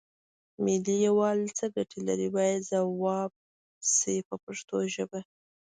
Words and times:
ملي 0.63 0.95
یووالی 1.07 1.49
څه 1.57 1.65
ګټې 1.75 1.99
لري 2.07 2.27
باید 2.35 2.67
ځواب 2.71 3.31
شي 3.95 4.15
په 4.27 4.35
پښتو 4.43 4.77
ژبه. 4.93 5.19